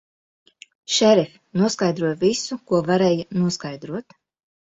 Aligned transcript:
Šerif, 0.93 1.33
noskaidroju 1.63 2.13
visu, 2.23 2.59
ko 2.71 2.81
varēja 2.87 3.27
noskaidrot. 3.43 4.17